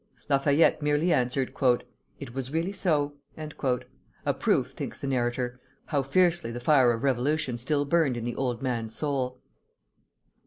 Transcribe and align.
Lafayette 0.29 0.81
merely 0.81 1.13
answered, 1.13 1.53
"It 2.19 2.33
was 2.33 2.51
really 2.51 2.73
so," 2.73 3.17
a 3.37 4.33
proof, 4.33 4.71
thinks 4.71 4.97
the 4.99 5.05
narrator, 5.05 5.59
how 5.85 6.01
fiercely 6.01 6.49
the 6.51 6.59
fire 6.59 6.91
of 6.91 7.03
revolution 7.03 7.55
still 7.59 7.85
burned 7.85 8.17
in 8.17 8.25
the 8.25 8.35
old 8.35 8.63
man's 8.63 8.95
soul. 8.95 9.43